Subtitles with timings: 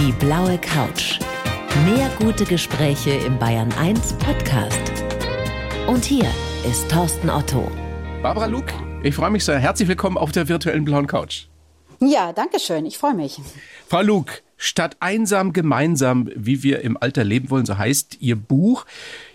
[0.00, 1.18] Die blaue Couch.
[1.84, 4.80] Mehr gute Gespräche im Bayern 1 Podcast.
[5.86, 6.24] Und hier
[6.66, 7.70] ist Thorsten Otto.
[8.22, 9.58] Barbara Luke, ich freue mich sehr.
[9.58, 11.48] Herzlich willkommen auf der virtuellen blauen Couch.
[12.00, 12.86] Ja, danke schön.
[12.86, 13.42] Ich freue mich.
[13.88, 18.86] Frau Luke, statt einsam gemeinsam, wie wir im Alter leben wollen, so heißt Ihr Buch.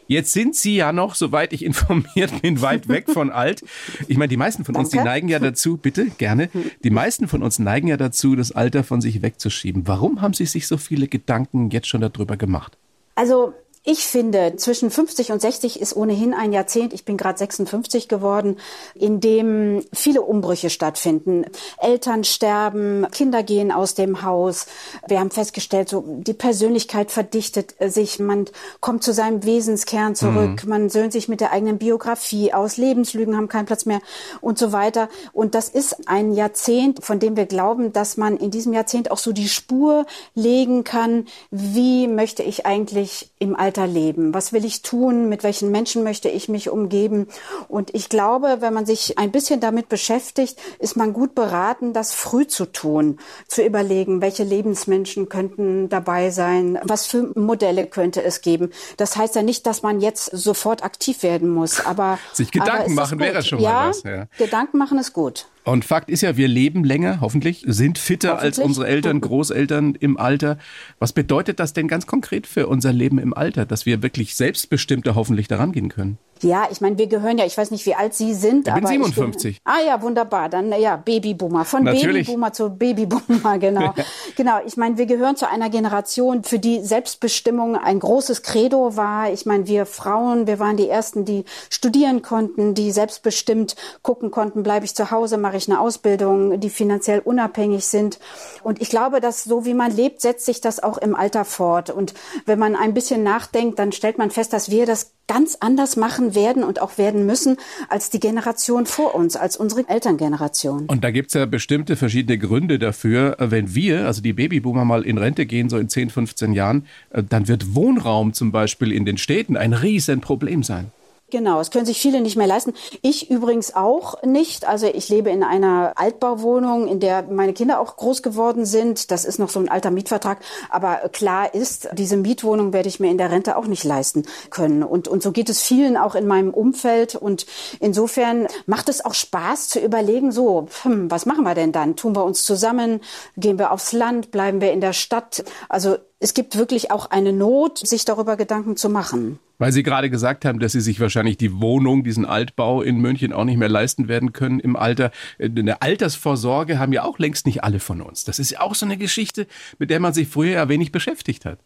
[0.08, 3.64] Jetzt sind Sie ja noch, soweit ich informiert bin, weit weg von alt.
[4.08, 6.50] Ich meine, die meisten von uns, die neigen ja dazu, bitte, gerne,
[6.84, 9.88] die meisten von uns neigen ja dazu, das Alter von sich wegzuschieben.
[9.88, 12.78] Warum haben Sie sich so viele Gedanken jetzt schon darüber gemacht?
[13.16, 13.54] Also
[13.88, 18.58] ich finde, zwischen 50 und 60 ist ohnehin ein Jahrzehnt, ich bin gerade 56 geworden,
[18.96, 21.46] in dem viele Umbrüche stattfinden.
[21.78, 24.66] Eltern sterben, Kinder gehen aus dem Haus.
[25.08, 28.46] Wir haben festgestellt, so die Persönlichkeit verdichtet sich, man
[28.80, 30.70] kommt zu seinem Wesenskern zurück, mhm.
[30.70, 34.02] man söhnt sich mit der eigenen Biografie aus, Lebenslügen haben keinen Platz mehr
[34.42, 35.10] und so weiter.
[35.32, 39.20] Und das ist ein Jahrzehnt, von dem wir glauben, dass man in diesem Jahrzehnt auch
[39.20, 44.34] so die Spur legen kann, wie möchte ich eigentlich im Alter weiterleben?
[44.34, 45.30] Was will ich tun?
[45.30, 47.28] Mit welchen Menschen möchte ich mich umgeben?
[47.68, 52.14] Und ich glaube, wenn man sich ein bisschen damit beschäftigt, ist man gut beraten, das
[52.14, 58.42] früh zu tun, zu überlegen, welche Lebensmenschen könnten dabei sein, was für Modelle könnte es
[58.42, 58.72] geben.
[58.98, 63.20] Das heißt ja nicht, dass man jetzt sofort aktiv werden muss, aber sich Gedanken machen
[63.20, 64.04] wäre schon ja, mal was.
[64.04, 65.48] Ja, Gedanken machen ist gut.
[65.66, 68.46] Und Fakt ist ja, wir leben länger, hoffentlich, sind fitter hoffentlich.
[68.46, 70.60] als unsere Eltern, Großeltern im Alter.
[71.00, 75.16] Was bedeutet das denn ganz konkret für unser Leben im Alter, dass wir wirklich selbstbestimmter
[75.16, 76.20] hoffentlich daran gehen können?
[76.42, 78.68] Ja, ich meine, wir gehören ja, ich weiß nicht, wie alt Sie sind.
[78.68, 79.58] Ich bin 57.
[79.58, 80.50] Ich bin, ah ja, wunderbar.
[80.50, 81.64] Dann ja, Babyboomer.
[81.64, 82.28] Von Natürlich.
[82.28, 83.94] Babyboomer zu Babyboomer, genau.
[84.36, 89.32] genau, ich meine, wir gehören zu einer Generation, für die Selbstbestimmung ein großes Credo war.
[89.32, 94.62] Ich meine, wir Frauen, wir waren die Ersten, die studieren konnten, die selbstbestimmt gucken konnten,
[94.62, 98.20] bleibe ich zu Hause, mache ich eine Ausbildung, die finanziell unabhängig sind.
[98.62, 101.90] Und ich glaube, dass so wie man lebt, setzt sich das auch im Alter fort.
[101.90, 102.14] Und
[102.46, 106.36] wenn man ein bisschen nachdenkt, dann stellt man fest, dass wir das ganz anders machen
[106.36, 107.58] werden und auch werden müssen
[107.90, 110.86] als die Generation vor uns, als unsere Elterngeneration.
[110.86, 113.36] Und da gibt's ja bestimmte verschiedene Gründe dafür.
[113.40, 117.24] Wenn wir, also die Babyboomer, mal in Rente gehen, so in 10, 15 Jahren, äh,
[117.24, 120.92] dann wird Wohnraum zum Beispiel in den Städten ein Riesenproblem sein.
[121.32, 122.76] Genau, es können sich viele nicht mehr leisten.
[123.02, 124.68] Ich übrigens auch nicht.
[124.68, 129.10] Also ich lebe in einer Altbauwohnung, in der meine Kinder auch groß geworden sind.
[129.10, 130.38] Das ist noch so ein alter Mietvertrag.
[130.70, 134.84] Aber klar ist, diese Mietwohnung werde ich mir in der Rente auch nicht leisten können.
[134.84, 137.16] Und, und so geht es vielen auch in meinem Umfeld.
[137.16, 137.48] Und
[137.80, 141.96] insofern macht es auch Spaß zu überlegen, so, hm, was machen wir denn dann?
[141.96, 143.02] Tun wir uns zusammen?
[143.36, 144.30] Gehen wir aufs Land?
[144.30, 145.44] Bleiben wir in der Stadt?
[145.70, 149.40] Also es gibt wirklich auch eine Not, sich darüber Gedanken zu machen.
[149.58, 153.32] Weil Sie gerade gesagt haben, dass Sie sich wahrscheinlich die Wohnung, diesen Altbau in München
[153.32, 155.12] auch nicht mehr leisten werden können im Alter.
[155.40, 158.26] Eine Altersvorsorge haben ja auch längst nicht alle von uns.
[158.26, 159.48] Das ist ja auch so eine Geschichte,
[159.80, 161.60] mit der man sich früher ja wenig beschäftigt hat.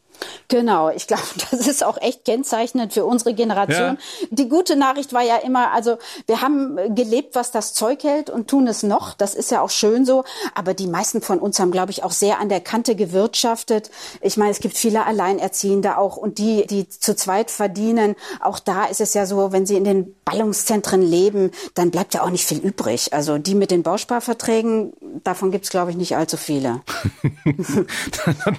[0.47, 3.97] Genau, ich glaube, das ist auch echt kennzeichnend für unsere Generation.
[4.21, 4.27] Ja.
[4.31, 8.47] Die gute Nachricht war ja immer, also wir haben gelebt, was das Zeug hält und
[8.49, 9.13] tun es noch.
[9.13, 10.23] Das ist ja auch schön so.
[10.55, 13.91] Aber die meisten von uns haben, glaube ich, auch sehr an der Kante gewirtschaftet.
[14.21, 18.15] Ich meine, es gibt viele Alleinerziehende auch und die, die zu zweit verdienen.
[18.41, 22.23] Auch da ist es ja so, wenn sie in den Ballungszentren leben, dann bleibt ja
[22.23, 23.13] auch nicht viel übrig.
[23.13, 24.93] Also die mit den Bausparverträgen,
[25.23, 26.81] davon gibt es, glaube ich, nicht allzu viele.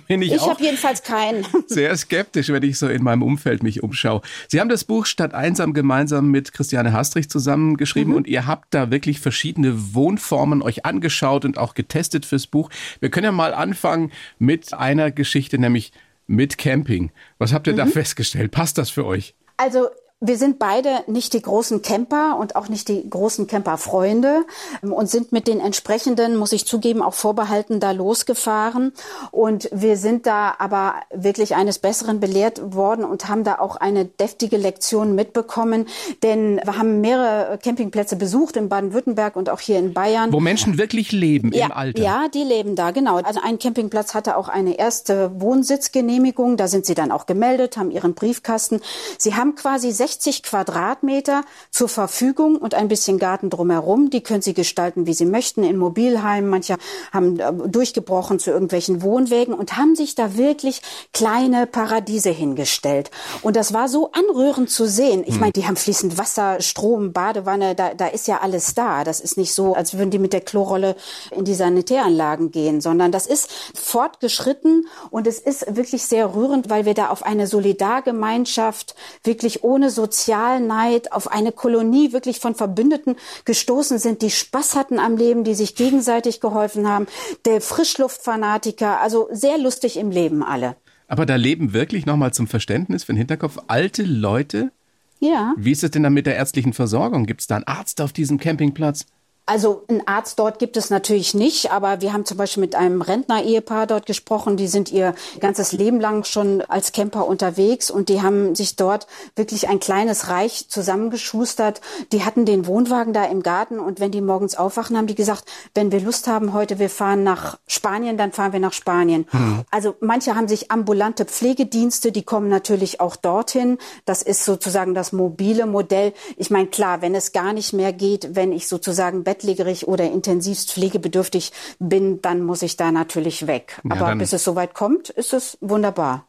[0.08, 1.46] ich ich habe jedenfalls keinen.
[1.66, 4.22] Sehr skeptisch, wenn ich so in meinem Umfeld mich umschaue.
[4.48, 8.16] Sie haben das Buch Statt einsam gemeinsam mit Christiane Hastrich zusammengeschrieben mhm.
[8.16, 12.70] und ihr habt da wirklich verschiedene Wohnformen euch angeschaut und auch getestet fürs Buch.
[13.00, 15.92] Wir können ja mal anfangen mit einer Geschichte, nämlich
[16.26, 17.10] mit Camping.
[17.38, 17.78] Was habt ihr mhm.
[17.78, 18.52] da festgestellt?
[18.52, 19.34] Passt das für euch?
[19.56, 19.88] Also
[20.22, 24.44] wir sind beide nicht die großen Camper und auch nicht die großen Camperfreunde
[24.82, 28.92] und sind mit den entsprechenden, muss ich zugeben, auch vorbehalten da losgefahren.
[29.30, 34.04] Und wir sind da aber wirklich eines Besseren belehrt worden und haben da auch eine
[34.04, 35.86] deftige Lektion mitbekommen.
[36.22, 40.34] Denn wir haben mehrere Campingplätze besucht in Baden-Württemberg und auch hier in Bayern.
[40.34, 42.02] Wo Menschen wirklich leben ja, im Alter.
[42.02, 43.16] Ja, die leben da, genau.
[43.16, 46.58] Also ein Campingplatz hatte auch eine erste Wohnsitzgenehmigung.
[46.58, 48.82] Da sind sie dann auch gemeldet, haben ihren Briefkasten.
[49.16, 50.09] Sie haben quasi 60
[50.42, 54.10] Quadratmeter zur Verfügung und ein bisschen Garten drumherum.
[54.10, 56.50] Die können Sie gestalten, wie Sie möchten, in Mobilheimen.
[56.50, 56.76] Manche
[57.12, 63.10] haben äh, durchgebrochen zu irgendwelchen Wohnwägen und haben sich da wirklich kleine Paradiese hingestellt.
[63.42, 65.22] Und das war so anrührend zu sehen.
[65.26, 65.40] Ich hm.
[65.40, 69.04] meine, die haben fließend Wasser, Strom, Badewanne, da, da ist ja alles da.
[69.04, 70.96] Das ist nicht so, als würden die mit der Klorolle
[71.30, 76.84] in die Sanitäranlagen gehen, sondern das ist fortgeschritten und es ist wirklich sehr rührend, weil
[76.84, 83.98] wir da auf eine Solidargemeinschaft wirklich ohne Sozialneid, auf eine Kolonie wirklich von Verbündeten gestoßen
[83.98, 87.06] sind, die Spaß hatten am Leben, die sich gegenseitig geholfen haben.
[87.44, 90.76] Der Frischluftfanatiker, also sehr lustig im Leben alle.
[91.06, 94.70] Aber da leben wirklich nochmal zum Verständnis für den Hinterkopf alte Leute?
[95.18, 95.52] Ja.
[95.58, 97.26] Wie ist es denn dann mit der ärztlichen Versorgung?
[97.26, 99.04] Gibt es da einen Arzt auf diesem Campingplatz?
[99.50, 103.02] Also einen Arzt dort gibt es natürlich nicht, aber wir haben zum Beispiel mit einem
[103.02, 108.22] Rentner-Ehepaar dort gesprochen, die sind ihr ganzes Leben lang schon als Camper unterwegs und die
[108.22, 111.80] haben sich dort wirklich ein kleines Reich zusammengeschustert.
[112.12, 115.46] Die hatten den Wohnwagen da im Garten und wenn die morgens aufwachen, haben die gesagt,
[115.74, 119.26] wenn wir Lust haben heute, wir fahren nach Spanien, dann fahren wir nach Spanien.
[119.30, 119.62] Hm.
[119.72, 123.78] Also manche haben sich ambulante Pflegedienste, die kommen natürlich auch dorthin.
[124.04, 126.12] Das ist sozusagen das mobile Modell.
[126.36, 130.04] Ich meine, klar, wenn es gar nicht mehr geht, wenn ich sozusagen Bett bettlägerig oder
[130.04, 133.80] intensivst pflegebedürftig bin, dann muss ich da natürlich weg.
[133.84, 136.26] Ja, Aber bis es soweit kommt, ist es wunderbar.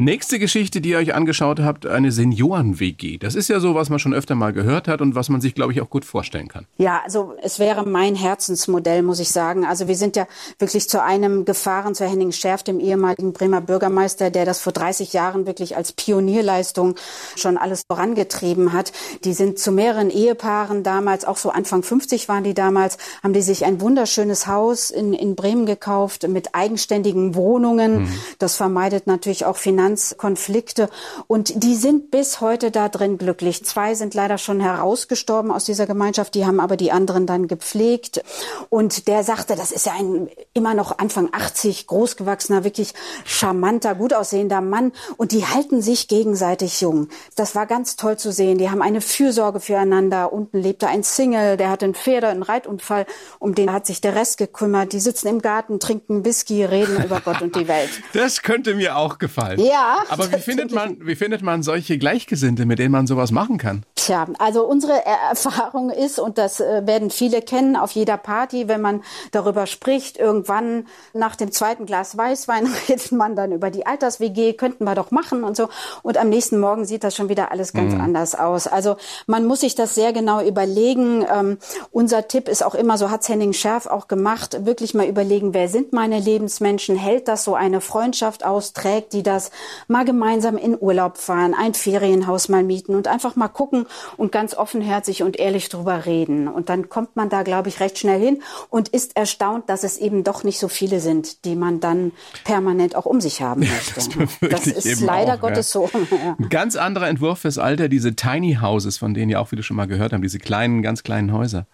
[0.00, 3.18] Nächste Geschichte, die ihr euch angeschaut habt, eine Senioren-WG.
[3.18, 5.56] Das ist ja so, was man schon öfter mal gehört hat und was man sich,
[5.56, 6.66] glaube ich, auch gut vorstellen kann.
[6.76, 9.64] Ja, also es wäre mein Herzensmodell, muss ich sagen.
[9.64, 10.28] Also wir sind ja
[10.60, 15.14] wirklich zu einem gefahren, zu Henning Schärf, dem ehemaligen Bremer Bürgermeister, der das vor 30
[15.14, 16.94] Jahren wirklich als Pionierleistung
[17.34, 18.92] schon alles vorangetrieben hat.
[19.24, 23.42] Die sind zu mehreren Ehepaaren damals, auch so Anfang 50 waren die damals, haben die
[23.42, 28.02] sich ein wunderschönes Haus in, in Bremen gekauft mit eigenständigen Wohnungen.
[28.02, 28.12] Mhm.
[28.38, 30.88] Das vermeidet natürlich auch Finanzen Finanzkonflikte.
[31.26, 33.64] Und die sind bis heute da drin glücklich.
[33.64, 38.22] Zwei sind leider schon herausgestorben aus dieser Gemeinschaft, die haben aber die anderen dann gepflegt.
[38.68, 42.92] Und der sagte, das ist ja ein immer noch Anfang 80, großgewachsener, wirklich
[43.24, 44.92] charmanter, gut aussehender Mann.
[45.16, 47.08] Und die halten sich gegenseitig jung.
[47.36, 48.58] Das war ganz toll zu sehen.
[48.58, 50.32] Die haben eine Fürsorge füreinander.
[50.32, 53.06] Unten lebte ein Single, der hatte einen Pferde, einen Reitunfall.
[53.38, 54.92] Um den hat sich der Rest gekümmert.
[54.92, 57.90] Die sitzen im Garten, trinken Whisky, reden über Gott und die Welt.
[58.12, 59.60] Das könnte mir auch gefallen.
[59.60, 60.04] Ja, ja.
[60.08, 63.84] Aber wie findet man, wie findet man solche Gleichgesinnte, mit denen man sowas machen kann?
[63.94, 68.80] Tja, also unsere Erfahrung ist, und das äh, werden viele kennen, auf jeder Party, wenn
[68.80, 69.02] man
[69.32, 74.84] darüber spricht, irgendwann nach dem zweiten Glas Weißwein redet man dann über die Alters-WG, könnten
[74.84, 75.68] wir doch machen und so.
[76.02, 78.00] Und am nächsten Morgen sieht das schon wieder alles ganz mhm.
[78.00, 78.66] anders aus.
[78.66, 78.96] Also
[79.26, 81.24] man muss sich das sehr genau überlegen.
[81.32, 81.58] Ähm,
[81.90, 85.68] unser Tipp ist auch immer, so hat's Henning Schärf auch gemacht, wirklich mal überlegen, wer
[85.68, 86.96] sind meine Lebensmenschen?
[86.96, 88.72] Hält das so eine Freundschaft aus?
[88.72, 89.50] Trägt die das?
[89.86, 94.54] Mal gemeinsam in Urlaub fahren, ein Ferienhaus mal mieten und einfach mal gucken und ganz
[94.54, 96.48] offenherzig und ehrlich drüber reden.
[96.48, 99.96] Und dann kommt man da, glaube ich, recht schnell hin und ist erstaunt, dass es
[99.98, 102.12] eben doch nicht so viele sind, die man dann
[102.44, 103.60] permanent auch um sich haben
[104.08, 104.48] möchte.
[104.48, 105.80] Das, das ist leider auch, Gottes ja.
[105.80, 105.90] so.
[106.38, 109.76] Ein ganz anderer Entwurf fürs Alter, diese Tiny Houses, von denen ja auch viele schon
[109.76, 111.66] mal gehört haben, diese kleinen, ganz kleinen Häuser.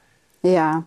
[0.45, 0.85] Ja,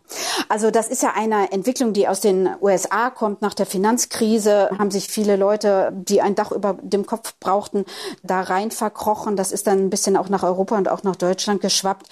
[0.50, 3.42] also das ist ja eine Entwicklung, die aus den USA kommt.
[3.42, 7.84] Nach der Finanzkrise haben sich viele Leute, die ein Dach über dem Kopf brauchten,
[8.22, 9.36] da rein verkrochen.
[9.36, 12.06] Das ist dann ein bisschen auch nach Europa und auch nach Deutschland geschwappt.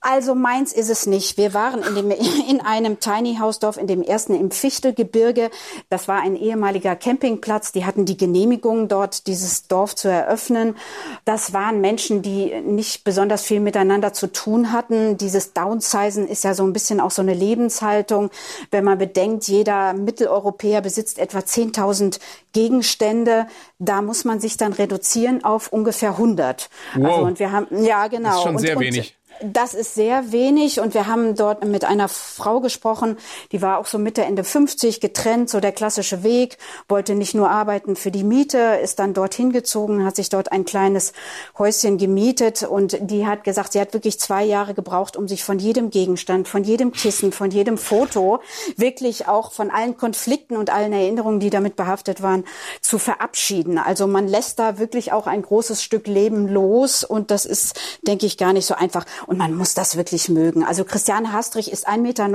[0.00, 1.38] Also meins ist es nicht.
[1.38, 2.10] Wir waren in, dem,
[2.48, 5.50] in einem Tiny House Dorf, in dem ersten im Fichtelgebirge.
[5.90, 7.72] Das war ein ehemaliger Campingplatz.
[7.72, 10.76] Die hatten die Genehmigung, dort dieses Dorf zu eröffnen.
[11.24, 15.16] Das waren Menschen, die nicht besonders viel miteinander zu tun hatten.
[15.16, 18.30] Dieses Downsizen ist ja so ein bisschen auch so eine Lebenshaltung.
[18.70, 22.20] Wenn man bedenkt, jeder Mitteleuropäer besitzt etwa 10.000
[22.52, 23.46] Gegenstände.
[23.78, 26.70] Da muss man sich dann reduzieren auf ungefähr 100.
[26.94, 27.04] Wow.
[27.04, 28.28] Also, und wir haben, ja, genau.
[28.28, 29.17] Das ist schon und, sehr und, wenig.
[29.42, 33.16] Das ist sehr wenig und wir haben dort mit einer Frau gesprochen,
[33.52, 36.58] die war auch so Mitte, Ende 50, getrennt, so der klassische Weg,
[36.88, 40.64] wollte nicht nur arbeiten für die Miete, ist dann dorthin gezogen, hat sich dort ein
[40.64, 41.12] kleines
[41.56, 45.58] Häuschen gemietet und die hat gesagt, sie hat wirklich zwei Jahre gebraucht, um sich von
[45.58, 48.40] jedem Gegenstand, von jedem Kissen, von jedem Foto,
[48.76, 52.44] wirklich auch von allen Konflikten und allen Erinnerungen, die damit behaftet waren,
[52.80, 53.78] zu verabschieden.
[53.78, 58.26] Also man lässt da wirklich auch ein großes Stück Leben los und das ist, denke
[58.26, 59.04] ich, gar nicht so einfach.
[59.28, 60.64] Und man muss das wirklich mögen.
[60.64, 62.28] Also Christiane Hastrich ist 1,90 Meter.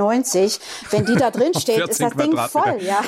[0.90, 2.78] Wenn die da drin steht, ist das Ding voll.
[2.82, 3.00] Ja.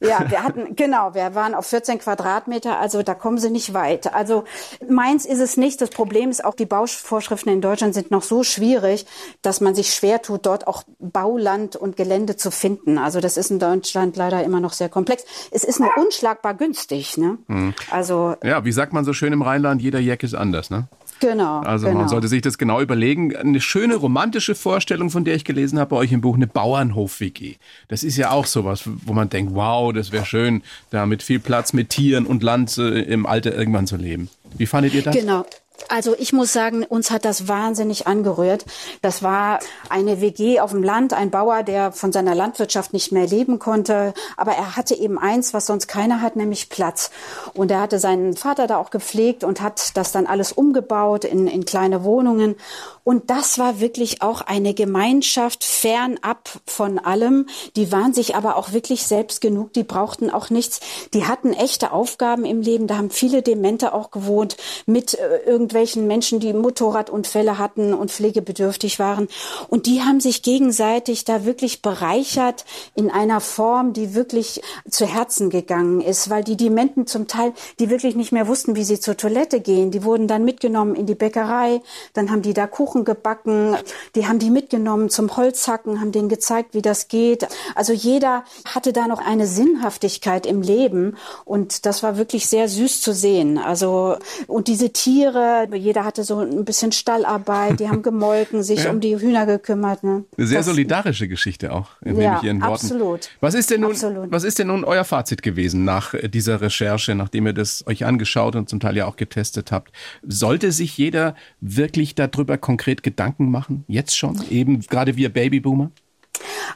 [0.00, 2.78] ja, wir hatten, genau, wir waren auf 14 Quadratmeter.
[2.78, 4.14] Also da kommen sie nicht weit.
[4.14, 4.44] Also
[4.88, 5.80] meins ist es nicht.
[5.80, 9.06] Das Problem ist auch, die Bauvorschriften in Deutschland sind noch so schwierig,
[9.42, 12.96] dass man sich schwer tut, dort auch Bauland und Gelände zu finden.
[12.96, 15.24] Also das ist in Deutschland leider immer noch sehr komplex.
[15.50, 17.18] Es ist nur unschlagbar günstig.
[17.18, 17.38] Ne?
[17.48, 17.74] Mhm.
[17.90, 20.70] Also ja, wie sagt man so schön im Rheinland, jeder Jack ist anders.
[20.70, 20.86] Ne?
[21.20, 21.60] Genau.
[21.60, 22.00] Also genau.
[22.00, 23.36] man sollte sich das genau überlegen.
[23.36, 27.56] Eine schöne romantische Vorstellung, von der ich gelesen habe bei euch im Buch, eine Bauernhof-WG.
[27.88, 31.38] Das ist ja auch sowas, wo man denkt, wow, das wäre schön, da mit viel
[31.38, 34.28] Platz, mit Tieren und Land äh, im Alter irgendwann zu leben.
[34.56, 35.14] Wie fandet ihr das?
[35.14, 35.44] Genau.
[35.88, 38.64] Also ich muss sagen, uns hat das wahnsinnig angerührt.
[39.02, 43.26] Das war eine WG auf dem Land, ein Bauer, der von seiner Landwirtschaft nicht mehr
[43.26, 44.14] leben konnte.
[44.36, 47.10] Aber er hatte eben eins, was sonst keiner hat, nämlich Platz.
[47.54, 51.46] Und er hatte seinen Vater da auch gepflegt und hat das dann alles umgebaut in,
[51.46, 52.56] in kleine Wohnungen.
[53.02, 57.46] Und das war wirklich auch eine Gemeinschaft fernab von allem.
[57.74, 59.72] Die waren sich aber auch wirklich selbst genug.
[59.72, 60.80] Die brauchten auch nichts.
[61.14, 62.86] Die hatten echte Aufgaben im Leben.
[62.86, 64.56] Da haben viele Demente auch gewohnt
[64.86, 65.38] mit äh,
[65.70, 69.28] irgendwelchen Menschen, die Motorradunfälle hatten und pflegebedürftig waren.
[69.68, 72.64] Und die haben sich gegenseitig da wirklich bereichert
[72.96, 77.88] in einer Form, die wirklich zu Herzen gegangen ist, weil die Dementen zum Teil, die
[77.88, 81.14] wirklich nicht mehr wussten, wie sie zur Toilette gehen, die wurden dann mitgenommen in die
[81.14, 81.80] Bäckerei.
[82.14, 83.76] Dann haben die da Kuchen gebacken.
[84.16, 87.46] Die haben die mitgenommen zum Holzhacken, haben denen gezeigt, wie das geht.
[87.76, 93.00] Also jeder hatte da noch eine Sinnhaftigkeit im Leben und das war wirklich sehr süß
[93.00, 93.56] zu sehen.
[93.58, 94.16] Also
[94.48, 98.90] und diese Tiere, jeder hatte so ein bisschen Stallarbeit, die haben gemolken, sich ja.
[98.90, 100.02] um die Hühner gekümmert.
[100.04, 100.24] Ne?
[100.36, 102.72] Eine sehr das, solidarische Geschichte auch, nehme ja, ich Ihren Worten.
[102.72, 103.30] Absolut.
[103.40, 104.30] Was ist denn nun, absolut.
[104.30, 108.56] was ist denn nun euer Fazit gewesen nach dieser Recherche, nachdem ihr das euch angeschaut
[108.56, 109.92] und zum Teil ja auch getestet habt?
[110.22, 113.84] Sollte sich jeder wirklich darüber konkret konkret Gedanken machen?
[113.88, 114.40] Jetzt schon?
[114.50, 115.90] Eben gerade wir Babyboomer?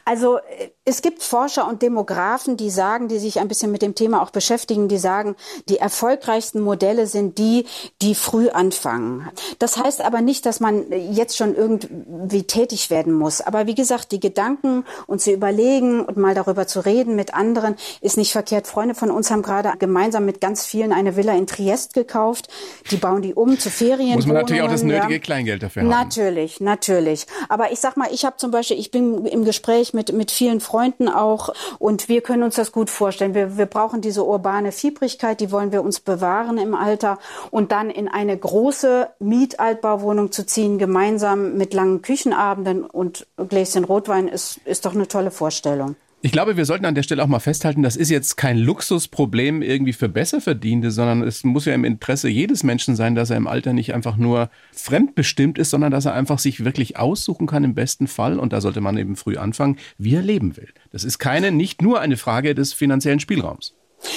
[0.03, 3.95] Also äh, es gibt Forscher und Demografen, die sagen, die sich ein bisschen mit dem
[3.95, 5.35] Thema auch beschäftigen, die sagen,
[5.67, 7.65] die erfolgreichsten Modelle sind die,
[8.03, 9.27] die früh anfangen.
[9.57, 13.41] Das heißt aber nicht, dass man jetzt schon irgendwie tätig werden muss.
[13.41, 17.75] Aber wie gesagt, die Gedanken und zu überlegen und mal darüber zu reden mit anderen
[18.01, 18.67] ist nicht verkehrt.
[18.67, 22.47] Freunde von uns haben gerade gemeinsam mit ganz vielen eine Villa in Triest gekauft.
[22.91, 24.13] Die bauen die um zu Ferien.
[24.17, 25.19] Muss man natürlich auch das nötige ja.
[25.19, 25.89] Kleingeld dafür haben.
[25.89, 27.25] Natürlich, natürlich.
[27.49, 30.61] Aber ich sag mal, ich habe zum Beispiel, ich bin im Gespräch mit, mit vielen
[30.61, 30.74] Freunden
[31.09, 33.33] auch und wir können uns das gut vorstellen.
[33.33, 37.17] Wir, wir brauchen diese urbane Fiebrigkeit, die wollen wir uns bewahren im Alter
[37.51, 44.27] und dann in eine große Mietaltbauwohnung zu ziehen, gemeinsam mit langen Küchenabenden und Gläschen Rotwein
[44.27, 45.95] ist, ist doch eine tolle Vorstellung.
[46.25, 49.61] Ich glaube, wir sollten an der Stelle auch mal festhalten, das ist jetzt kein Luxusproblem
[49.61, 53.45] irgendwie für Besserverdienende, sondern es muss ja im Interesse jedes Menschen sein, dass er im
[53.45, 57.75] Alter nicht einfach nur fremdbestimmt ist, sondern dass er einfach sich wirklich aussuchen kann im
[57.75, 58.39] besten Fall.
[58.39, 60.69] Und da sollte man eben früh anfangen, wie er leben will.
[60.89, 63.75] Das ist keine, nicht nur eine Frage des finanziellen Spielraums.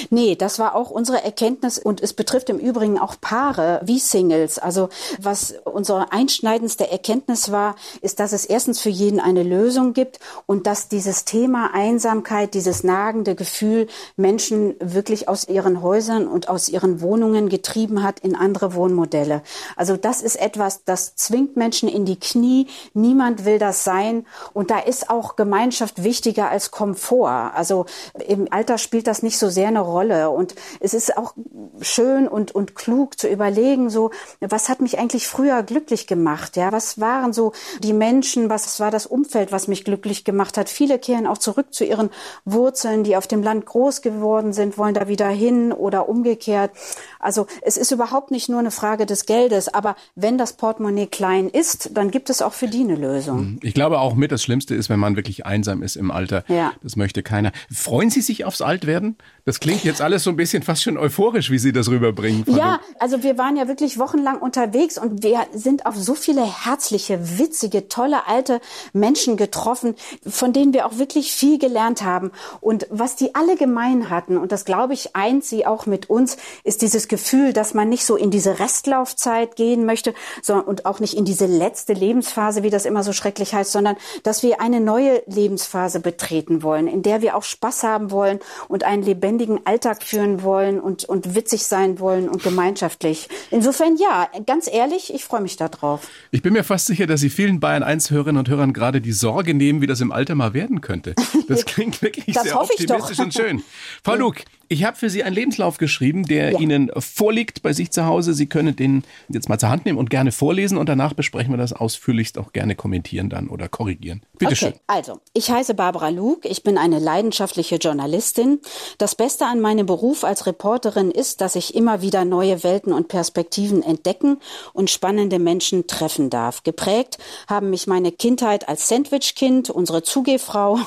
[0.09, 4.59] Nee, das war auch unsere Erkenntnis und es betrifft im Übrigen auch Paare wie Singles.
[4.59, 10.19] Also was unsere einschneidendste Erkenntnis war, ist, dass es erstens für jeden eine Lösung gibt
[10.45, 16.69] und dass dieses Thema Einsamkeit, dieses nagende Gefühl Menschen wirklich aus ihren Häusern und aus
[16.69, 19.41] ihren Wohnungen getrieben hat in andere Wohnmodelle.
[19.75, 22.67] Also das ist etwas, das zwingt Menschen in die Knie.
[22.93, 27.51] Niemand will das sein und da ist auch Gemeinschaft wichtiger als Komfort.
[27.55, 27.85] Also
[28.27, 30.29] im Alter spielt das nicht so sehr eine Rolle.
[30.29, 31.33] Und es ist auch
[31.81, 36.57] schön und, und klug zu überlegen, so, was hat mich eigentlich früher glücklich gemacht?
[36.57, 38.49] Ja, was waren so die Menschen?
[38.49, 40.69] Was war das Umfeld, was mich glücklich gemacht hat?
[40.69, 42.09] Viele kehren auch zurück zu ihren
[42.45, 46.71] Wurzeln, die auf dem Land groß geworden sind, wollen da wieder hin oder umgekehrt.
[47.19, 51.49] Also es ist überhaupt nicht nur eine Frage des Geldes, aber wenn das Portemonnaie klein
[51.49, 53.39] ist, dann gibt es auch für die eine Lösung.
[53.39, 53.59] Mhm.
[53.61, 56.43] Ich glaube auch mit das Schlimmste ist, wenn man wirklich einsam ist im Alter.
[56.47, 56.73] Ja.
[56.81, 57.51] Das möchte keiner.
[57.71, 59.17] Freuen Sie sich aufs Altwerden?
[59.45, 62.45] Das klingt jetzt alles so ein bisschen fast schon euphorisch, wie Sie das rüberbringen.
[62.47, 67.39] Ja, also wir waren ja wirklich wochenlang unterwegs und wir sind auf so viele herzliche,
[67.39, 68.61] witzige, tolle alte
[68.93, 69.95] Menschen getroffen,
[70.27, 72.31] von denen wir auch wirklich viel gelernt haben.
[72.61, 76.37] Und was die alle gemein hatten, und das glaube ich eint sie auch mit uns,
[76.63, 80.99] ist dieses Gefühl, dass man nicht so in diese Restlaufzeit gehen möchte sondern, und auch
[80.99, 84.79] nicht in diese letzte Lebensphase, wie das immer so schrecklich heißt, sondern dass wir eine
[84.79, 90.03] neue Lebensphase betreten wollen, in der wir auch Spaß haben wollen und einen lebendigen Alltag
[90.03, 93.27] führen wollen und, und witzig sein wollen und gemeinschaftlich.
[93.51, 96.07] Insofern ja, ganz ehrlich, ich freue mich darauf.
[96.31, 99.11] Ich bin mir fast sicher, dass Sie vielen Bayern 1 Hörerinnen und Hörern gerade die
[99.11, 101.15] Sorge nehmen, wie das im Alter mal werden könnte.
[101.47, 103.63] Das klingt wirklich das sehr optimistisch und schön.
[104.03, 106.59] Frau Luke, ich habe für Sie einen Lebenslauf geschrieben, der ja.
[106.59, 108.35] Ihnen vorliegt bei sich zu Hause.
[108.35, 111.57] Sie können den jetzt mal zur Hand nehmen und gerne vorlesen und danach besprechen wir
[111.57, 114.21] das ausführlichst auch gerne kommentieren dann oder korrigieren.
[114.33, 114.55] Bitte okay.
[114.55, 114.73] schön.
[114.85, 118.59] Also, ich heiße Barbara Luke, ich bin eine leidenschaftliche Journalistin.
[118.99, 123.07] Das Beste an meinem Beruf als Reporterin ist, dass ich immer wieder neue Welten und
[123.07, 124.37] Perspektiven entdecken
[124.73, 126.61] und spannende Menschen treffen darf.
[126.61, 130.77] Geprägt haben mich meine Kindheit als Sandwichkind, unsere Zugehfrau,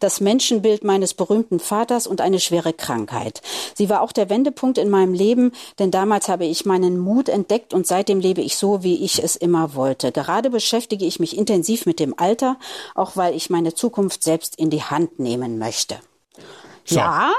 [0.00, 3.25] das Menschenbild meines berühmten Vaters und eine schwere Krankheit.
[3.26, 3.42] Zeit.
[3.74, 7.74] Sie war auch der Wendepunkt in meinem Leben, denn damals habe ich meinen Mut entdeckt
[7.74, 10.12] und seitdem lebe ich so, wie ich es immer wollte.
[10.12, 12.58] Gerade beschäftige ich mich intensiv mit dem Alter,
[12.94, 15.96] auch weil ich meine Zukunft selbst in die Hand nehmen möchte.
[16.84, 16.96] So.
[16.96, 17.32] Ja.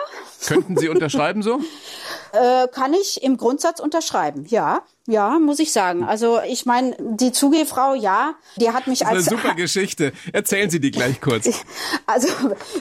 [0.45, 1.61] Könnten Sie unterschreiben so?
[2.33, 4.81] äh, kann ich im Grundsatz unterschreiben, ja.
[5.09, 6.03] Ja, muss ich sagen.
[6.03, 10.11] Also ich meine, die Zugehfrau, ja, die hat mich das ist als eine super Geschichte.
[10.33, 11.47] Erzählen Sie die gleich kurz.
[12.05, 12.29] Also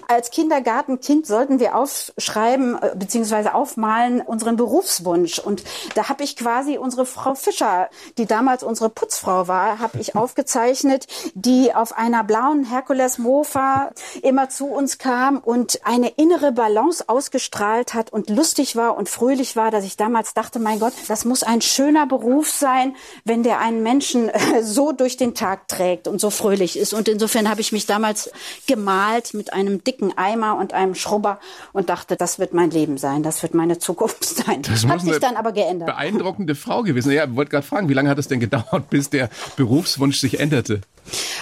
[0.08, 5.64] als Kindergartenkind sollten wir aufschreiben äh, beziehungsweise aufmalen unseren Berufswunsch und
[5.94, 11.06] da habe ich quasi unsere Frau Fischer, die damals unsere Putzfrau war, habe ich aufgezeichnet,
[11.34, 13.90] die auf einer blauen Herkules Mofa
[14.22, 19.56] immer zu uns kam und eine innere Balance ausgestrahlt hat und lustig war und fröhlich
[19.56, 22.15] war, dass ich damals dachte, mein Gott, das muss ein schöner Beruf
[22.58, 22.94] sein,
[23.24, 26.94] wenn der einen Menschen äh, so durch den Tag trägt und so fröhlich ist.
[26.94, 28.30] Und insofern habe ich mich damals
[28.66, 31.38] gemalt mit einem dicken Eimer und einem Schrubber
[31.72, 34.62] und dachte, das wird mein Leben sein, das wird meine Zukunft sein.
[34.62, 35.86] Das hat sich dann aber geändert.
[35.86, 37.12] Beeindruckende Frau gewesen.
[37.12, 40.40] Ja, ich wollte gerade fragen, wie lange hat es denn gedauert, bis der Berufswunsch sich
[40.40, 40.80] änderte?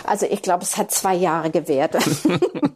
[0.04, 1.96] Also ich glaube, es hat zwei Jahre gewährt.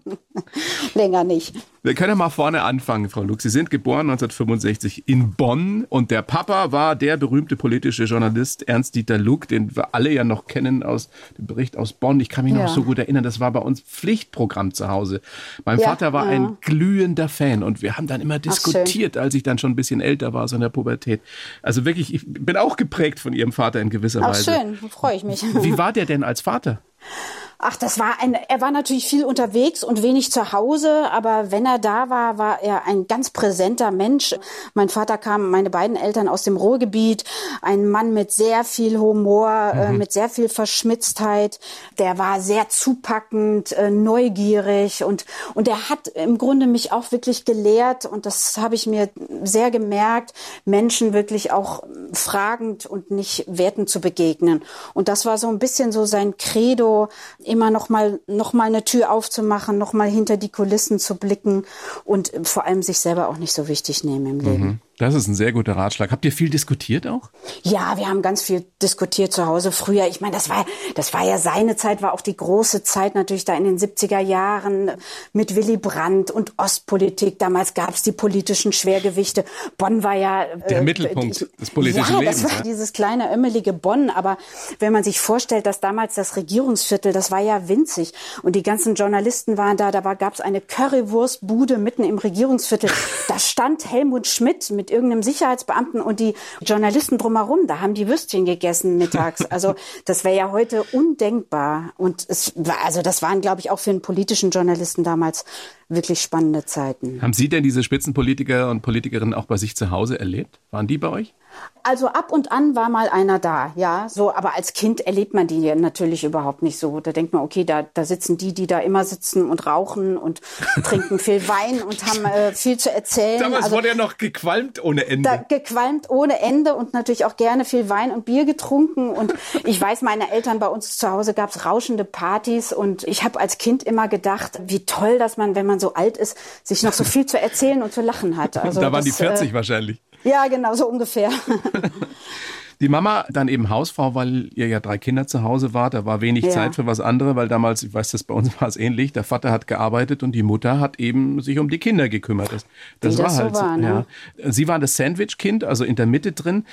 [0.95, 1.55] Länger nicht.
[1.89, 3.41] Wir können mal vorne anfangen, Frau Luck.
[3.41, 9.17] Sie sind geboren 1965 in Bonn und der Papa war der berühmte politische Journalist Ernst-Dieter
[9.17, 12.21] Luck, den wir alle ja noch kennen aus dem Bericht aus Bonn.
[12.21, 12.65] Ich kann mich ja.
[12.65, 15.23] noch so gut erinnern, das war bei uns Pflichtprogramm zu Hause.
[15.65, 16.33] Mein ja, Vater war ja.
[16.33, 19.77] ein glühender Fan und wir haben dann immer diskutiert, Ach, als ich dann schon ein
[19.77, 21.23] bisschen älter war, so in der Pubertät.
[21.63, 24.45] Also wirklich, ich bin auch geprägt von Ihrem Vater in gewisser Ach, Weise.
[24.45, 25.43] schön, freue ich mich.
[25.43, 26.83] Wie war der denn als Vater?
[27.61, 31.67] Ach, das war ein, er war natürlich viel unterwegs und wenig zu Hause, aber wenn
[31.67, 34.37] er da war, war er ein ganz präsenter Mensch.
[34.75, 37.25] Mein Vater kam, meine beiden Eltern aus dem Ruhrgebiet,
[37.61, 39.95] ein Mann mit sehr viel Humor, äh, mhm.
[39.95, 41.59] äh, mit sehr viel Verschmitztheit.
[41.99, 45.25] Der war sehr zupackend, äh, neugierig und,
[45.55, 49.11] und er hat im Grunde mich auch wirklich gelehrt und das habe ich mir
[49.43, 50.33] sehr gemerkt,
[50.65, 54.63] Menschen wirklich auch fragend und nicht wertend zu begegnen.
[54.95, 57.09] Und das war so ein bisschen so sein Credo,
[57.49, 61.65] immer noch mal, noch mal eine Tür aufzumachen, noch mal hinter die Kulissen zu blicken
[62.05, 64.65] und vor allem sich selber auch nicht so wichtig nehmen im Leben.
[64.65, 64.81] Mhm.
[64.99, 66.11] Das ist ein sehr guter Ratschlag.
[66.11, 67.31] Habt ihr viel diskutiert auch?
[67.63, 70.09] Ja, wir haben ganz viel diskutiert zu Hause früher.
[70.09, 73.45] Ich meine, das war, das war ja seine Zeit, war auch die große Zeit natürlich
[73.45, 74.91] da in den 70er Jahren
[75.33, 77.39] mit Willy Brandt und Ostpolitik.
[77.39, 79.45] Damals gab es die politischen Schwergewichte.
[79.77, 82.43] Bonn war ja der äh, Mittelpunkt des politischen ja, Lebens.
[82.43, 82.63] Das war ja.
[82.65, 84.11] dieses kleine ömmelige Bonn.
[84.11, 84.37] Aber
[84.81, 88.97] wenn man sich vorstellt, dass damals das Regierungsviertel, das war ja winzig und die ganzen
[88.97, 92.91] Journalisten waren da, da gab es eine Currywurstbude mitten im Regierungsviertel.
[93.29, 98.09] Da stand Helmut Schmidt mit mit irgendeinem Sicherheitsbeamten und die Journalisten drumherum, da haben die
[98.09, 99.45] Würstchen gegessen mittags.
[99.59, 99.75] Also
[100.05, 101.93] das wäre ja heute undenkbar.
[101.97, 105.45] Und es war, also das waren, glaube ich, auch für einen politischen Journalisten damals
[105.89, 107.21] wirklich spannende Zeiten.
[107.23, 110.61] Haben Sie denn diese Spitzenpolitiker und Politikerinnen auch bei sich zu Hause erlebt?
[110.71, 111.35] Waren die bei euch?
[111.83, 115.47] Also ab und an war mal einer da, ja, so, aber als Kind erlebt man
[115.47, 117.01] die natürlich überhaupt nicht so.
[117.01, 120.43] Da denkt man, okay, da, da sitzen die, die da immer sitzen und rauchen und
[120.85, 123.41] trinken viel Wein und haben äh, viel zu erzählen.
[123.41, 125.31] Damals also, wurde ja noch gequalmt ohne Ende.
[125.31, 129.09] Da, gequalmt ohne Ende und natürlich auch gerne viel Wein und Bier getrunken.
[129.09, 129.33] Und
[129.65, 133.41] ich weiß, meine Eltern bei uns zu Hause gab es rauschende Partys und ich habe
[133.41, 136.93] als Kind immer gedacht, wie toll, dass man, wenn man so alt ist, sich noch
[136.93, 138.59] so viel zu erzählen und zu lachen hat.
[138.59, 140.03] Also da waren das, die 40 äh, wahrscheinlich.
[140.25, 141.31] Ja, genau, so ungefähr.
[142.81, 145.95] Die Mama dann eben Hausfrau, weil ihr ja drei Kinder zu Hause wart.
[145.95, 146.51] Da war wenig ja.
[146.51, 149.13] Zeit für was anderes, weil damals, ich weiß, das bei uns war es ähnlich.
[149.13, 152.53] Der Vater hat gearbeitet und die Mutter hat eben sich um die Kinder gekümmert.
[152.53, 152.67] Das,
[153.01, 153.63] das war das halt so.
[153.63, 154.07] War, ne?
[154.37, 154.53] ja.
[154.53, 156.65] Sie waren das Sandwich-Kind, also in der Mitte drin.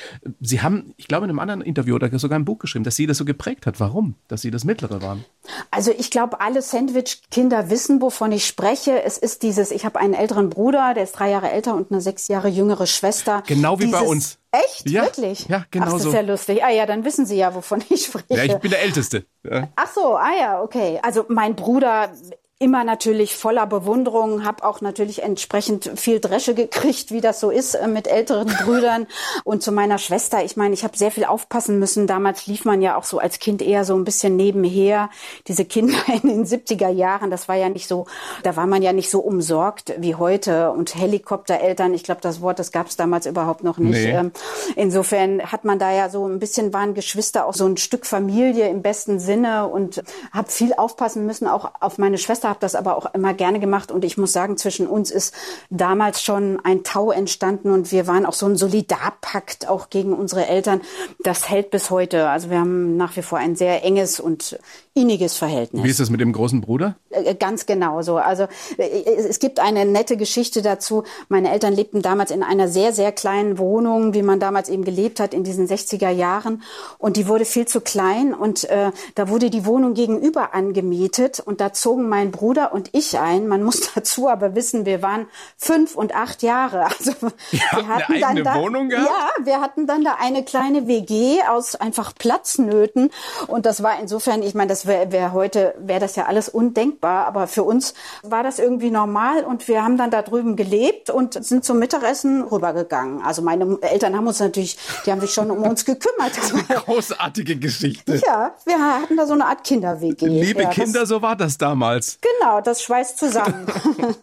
[0.42, 3.08] Sie haben, ich glaube, in einem anderen Interview oder sogar ein Buch geschrieben, dass sie
[3.08, 3.80] das so geprägt hat.
[3.80, 4.16] Warum?
[4.28, 5.26] Dass sie das Mittlere waren.
[5.72, 9.04] Also ich glaube, alle Sandwich-Kinder wissen, wovon ich spreche.
[9.04, 12.02] Es ist dieses, ich habe einen älteren Bruder, der ist drei Jahre älter und eine
[12.02, 13.44] sechs Jahre jüngere Schwester.
[13.48, 14.38] Genau wie dieses, bei uns.
[14.64, 14.90] Echt?
[14.90, 15.48] Ja, Wirklich?
[15.48, 16.10] Ja, genau Ach, das so.
[16.10, 16.64] ist ja lustig.
[16.64, 18.26] Ah ja, dann wissen Sie ja, wovon ich spreche.
[18.30, 19.26] Ja, ich bin der Älteste.
[19.44, 19.70] Ja.
[19.76, 21.00] Ach so, ah ja, okay.
[21.04, 22.12] Also mein Bruder
[22.58, 27.76] immer natürlich voller Bewunderung, habe auch natürlich entsprechend viel Dresche gekriegt, wie das so ist
[27.76, 29.08] äh, mit älteren Brüdern.
[29.44, 32.08] Und zu meiner Schwester, ich meine, ich habe sehr viel aufpassen müssen.
[32.08, 35.10] Damals lief man ja auch so als Kind eher so ein bisschen nebenher.
[35.48, 38.06] Diese Kinder in den 70er Jahren, das war ja nicht so,
[38.44, 40.72] da war man ja nicht so umsorgt wie heute.
[40.72, 44.06] Und Helikoptereltern, ich glaube, das Wort, das gab es damals überhaupt noch nicht.
[44.06, 44.12] Nee.
[44.12, 44.32] Ähm,
[44.78, 48.70] insofern hat man da ja so ein bisschen, waren Geschwister auch so ein Stück Familie
[48.70, 52.76] im besten Sinne und habe viel aufpassen müssen, auch auf meine Schwester Schwester, habe das
[52.76, 55.34] aber auch immer gerne gemacht und ich muss sagen, zwischen uns ist
[55.70, 60.48] damals schon ein Tau entstanden und wir waren auch so ein Solidarpakt auch gegen unsere
[60.48, 60.82] Eltern.
[61.24, 62.30] Das hält bis heute.
[62.30, 64.60] Also wir haben nach wie vor ein sehr enges und
[64.98, 65.84] inniges Verhältnis.
[65.84, 66.96] Wie ist das mit dem großen Bruder?
[67.10, 68.16] Äh, ganz genau so.
[68.16, 71.04] Also es gibt eine nette Geschichte dazu.
[71.28, 75.20] Meine Eltern lebten damals in einer sehr, sehr kleinen Wohnung, wie man damals eben gelebt
[75.20, 76.64] hat in diesen 60er Jahren.
[76.98, 81.60] Und die wurde viel zu klein und äh, da wurde die Wohnung gegenüber angemietet und
[81.60, 83.50] da zogen mein Bruder und ich ein.
[83.50, 85.28] Man muss dazu aber wissen, wir waren
[85.58, 86.86] fünf und acht Jahre.
[86.86, 87.12] Also
[87.52, 89.10] wir hatten eine eigene da, Wohnung gehabt?
[89.10, 93.12] Ja, wir hatten dann da eine kleine WG aus einfach Platznöten
[93.48, 97.26] und das war insofern, ich meine, das wäre wär heute, wäre das ja alles undenkbar,
[97.28, 97.94] aber für uns
[98.24, 102.44] war das irgendwie normal und wir haben dann da drüben gelebt und sind zum Mittagessen
[102.44, 103.22] rübergegangen.
[103.22, 106.34] Also meine Eltern haben uns natürlich, die haben sich schon um uns gekümmert.
[106.86, 108.22] Großartige Geschichte.
[108.26, 110.26] Ja, wir hatten da so eine Art Kinder-WG.
[110.28, 112.20] Liebe ja, Kinder, das, so war das damals.
[112.22, 113.66] Genau, das schweißt zusammen.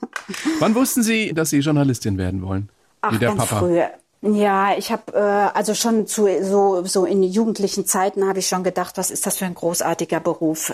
[0.58, 2.68] Wann wussten Sie, dass Sie Journalistin werden wollen?
[3.00, 3.58] Ach, Wie der ganz Papa.
[3.58, 3.80] früh.
[4.24, 8.62] Ja, ich habe äh, also schon zu so so in jugendlichen Zeiten habe ich schon
[8.62, 10.72] gedacht, was ist das für ein großartiger Beruf?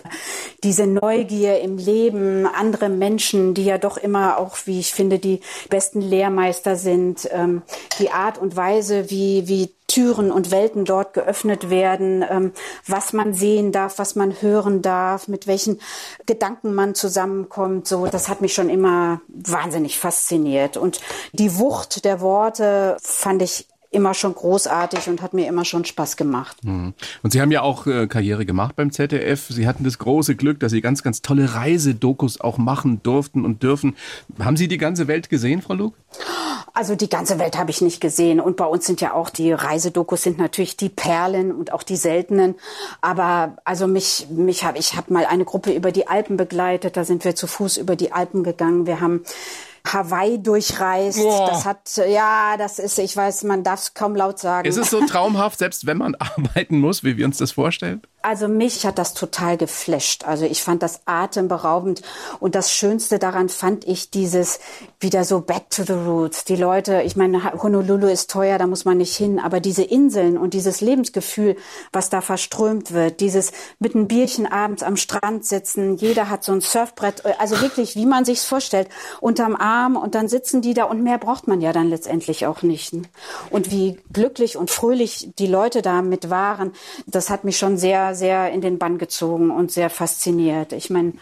[0.64, 5.40] Diese Neugier im Leben, andere Menschen, die ja doch immer auch, wie ich finde, die
[5.70, 7.62] besten Lehrmeister sind, ähm,
[7.98, 12.52] die Art und Weise, wie wie Türen und Welten dort geöffnet werden, ähm,
[12.87, 15.80] was man sehen darf, was man hören darf, mit welchen
[16.24, 17.88] Gedanken man zusammenkommt.
[17.88, 20.76] So, das hat mich schon immer wahnsinnig fasziniert.
[20.76, 21.00] Und
[21.32, 26.16] die Wucht der Worte fand ich immer schon großartig und hat mir immer schon Spaß
[26.16, 26.62] gemacht.
[26.62, 26.94] Mhm.
[27.22, 29.46] Und Sie haben ja auch äh, Karriere gemacht beim ZDF.
[29.48, 33.62] Sie hatten das große Glück, dass Sie ganz, ganz tolle Reisedokus auch machen durften und
[33.62, 33.96] dürfen.
[34.38, 35.96] Haben Sie die ganze Welt gesehen, Frau Luke?
[36.74, 39.53] Also die ganze Welt habe ich nicht gesehen und bei uns sind ja auch die
[39.53, 42.55] Reisedokus sind natürlich die Perlen und auch die seltenen.
[43.01, 46.96] Aber also mich mich habe ich habe mal eine Gruppe über die Alpen begleitet.
[46.96, 48.87] Da sind wir zu Fuß über die Alpen gegangen.
[48.87, 49.24] Wir haben
[49.92, 51.18] Hawaii durchreist.
[51.18, 51.48] Boah.
[51.48, 54.68] Das hat, ja, das ist, ich weiß, man darf es kaum laut sagen.
[54.68, 58.03] Ist es so traumhaft, selbst wenn man arbeiten muss, wie wir uns das vorstellen?
[58.20, 60.24] Also mich hat das total geflasht.
[60.24, 62.02] Also ich fand das atemberaubend
[62.40, 64.59] und das Schönste daran fand ich dieses
[64.98, 66.44] wieder so back to the roots.
[66.44, 70.37] Die Leute, ich meine, Honolulu ist teuer, da muss man nicht hin, aber diese Inseln
[70.37, 71.57] und dieses Lebensgefühl,
[71.92, 76.50] was da verströmt wird, dieses mit einem Bierchen abends am Strand sitzen, jeder hat so
[76.50, 78.88] ein Surfbrett, also wirklich, wie man sich's vorstellt,
[79.20, 82.62] unterm Arm und dann sitzen die da und mehr braucht man ja dann letztendlich auch
[82.62, 82.88] nicht.
[83.50, 86.72] Und wie glücklich und fröhlich die Leute damit waren,
[87.07, 90.73] das hat mich schon sehr sehr in den Bann gezogen und sehr fasziniert.
[90.73, 91.12] Ich meine,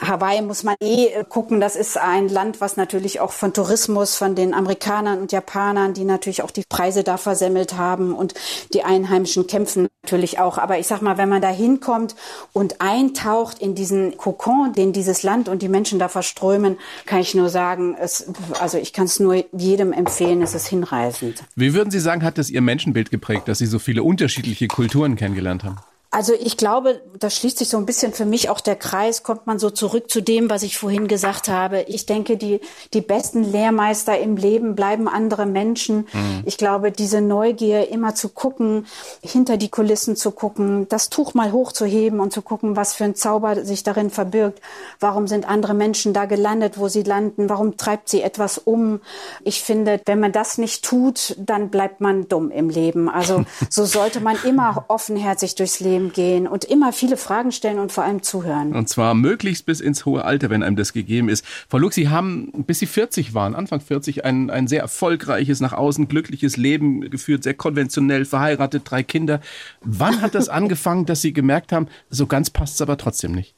[0.00, 1.58] Hawaii muss man eh gucken.
[1.58, 6.04] Das ist ein Land, was natürlich auch von Tourismus, von den Amerikanern und Japanern, die
[6.04, 8.34] natürlich auch die Preise da versemmelt haben und
[8.74, 10.58] die Einheimischen kämpfen natürlich auch.
[10.58, 12.14] Aber ich sag mal, wenn man da hinkommt
[12.52, 17.34] und eintaucht in diesen Kokon, den dieses Land und die Menschen da verströmen, kann ich
[17.34, 21.42] nur sagen, es, also ich kann es nur jedem empfehlen, es ist hinreißend.
[21.54, 25.16] Wie würden Sie sagen, hat das Ihr Menschenbild geprägt, dass Sie so viele unterschiedliche Kulturen
[25.16, 25.76] kennengelernt haben?
[26.16, 29.46] Also ich glaube, da schließt sich so ein bisschen für mich auch der Kreis, kommt
[29.46, 31.82] man so zurück zu dem, was ich vorhin gesagt habe.
[31.88, 32.60] Ich denke, die,
[32.94, 36.08] die besten Lehrmeister im Leben bleiben andere Menschen.
[36.14, 36.42] Mhm.
[36.46, 38.86] Ich glaube, diese Neugier, immer zu gucken,
[39.20, 43.14] hinter die Kulissen zu gucken, das Tuch mal hochzuheben und zu gucken, was für ein
[43.14, 44.62] Zauber sich darin verbirgt.
[44.98, 47.50] Warum sind andere Menschen da gelandet, wo sie landen?
[47.50, 49.02] Warum treibt sie etwas um?
[49.44, 53.10] Ich finde, wenn man das nicht tut, dann bleibt man dumm im Leben.
[53.10, 57.92] Also so sollte man immer offenherzig durchs Leben gehen und immer viele Fragen stellen und
[57.92, 58.74] vor allem zuhören.
[58.74, 61.44] Und zwar möglichst bis ins hohe Alter, wenn einem das gegeben ist.
[61.68, 65.72] Frau Luck, Sie haben, bis Sie 40 waren, Anfang 40, ein, ein sehr erfolgreiches, nach
[65.72, 69.40] außen glückliches Leben geführt, sehr konventionell, verheiratet, drei Kinder.
[69.80, 73.55] Wann hat das angefangen, dass Sie gemerkt haben, so ganz passt es aber trotzdem nicht?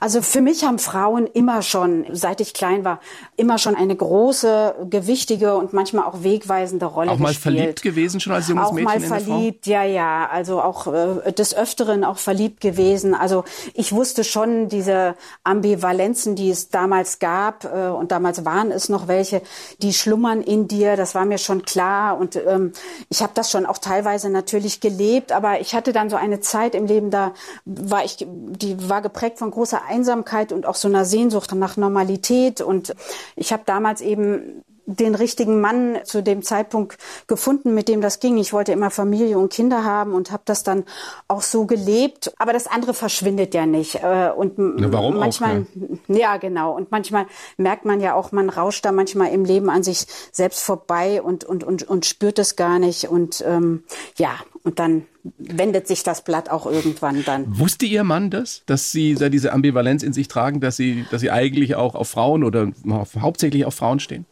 [0.00, 3.00] Also für mich haben Frauen immer schon, seit ich klein war,
[3.36, 7.56] immer schon eine große, gewichtige und manchmal auch wegweisende Rolle auch mal gespielt.
[7.56, 10.28] verliebt gewesen schon als junges auch Mädchen mal in eine verliebt, ja, ja.
[10.30, 13.14] Also auch äh, des Öfteren auch verliebt gewesen.
[13.14, 15.14] Also ich wusste schon diese
[15.44, 19.42] Ambivalenzen, die es damals gab äh, und damals waren es noch welche,
[19.80, 20.96] die schlummern in dir.
[20.96, 22.72] Das war mir schon klar und ähm,
[23.08, 25.32] ich habe das schon auch teilweise natürlich gelebt.
[25.32, 27.32] Aber ich hatte dann so eine Zeit im Leben, da
[27.64, 32.60] war ich, die war geprägt von großer Einsamkeit und auch so einer Sehnsucht nach Normalität.
[32.60, 32.94] Und
[33.36, 38.36] ich habe damals eben den richtigen Mann zu dem Zeitpunkt gefunden, mit dem das ging.
[38.36, 40.84] Ich wollte immer Familie und Kinder haben und habe das dann
[41.26, 42.32] auch so gelebt.
[42.38, 43.96] Aber das andere verschwindet ja nicht.
[43.96, 46.20] Äh, und Na, warum manchmal, auch, ne?
[46.20, 46.74] ja genau.
[46.74, 47.26] Und manchmal
[47.56, 51.44] merkt man ja auch, man rauscht da manchmal im Leben an sich selbst vorbei und
[51.44, 53.08] und und und spürt es gar nicht.
[53.08, 53.84] Und ähm,
[54.16, 55.04] ja, und dann
[55.38, 57.58] wendet sich das Blatt auch irgendwann dann.
[57.58, 61.20] Wusste Ihr Mann das, dass Sie da diese Ambivalenz in sich tragen, dass Sie, dass
[61.20, 62.72] Sie eigentlich auch auf Frauen oder
[63.20, 64.24] hauptsächlich auf Frauen stehen?